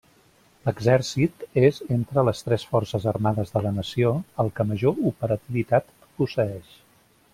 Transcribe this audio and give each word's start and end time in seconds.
L'Exèrcit 0.67 1.43
és 1.63 1.81
entre 1.95 2.23
les 2.29 2.41
tres 2.47 2.65
forces 2.71 3.05
armades 3.11 3.53
de 3.57 3.63
la 3.67 3.75
nació 3.77 4.15
el 4.45 4.51
que 4.57 4.67
major 4.71 4.99
operativitat 5.11 5.93
posseeix. 6.23 6.75